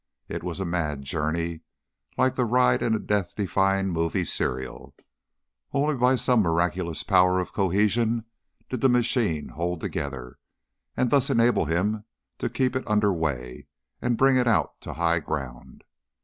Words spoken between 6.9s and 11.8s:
power of cohesion did the machine hold together and thus enable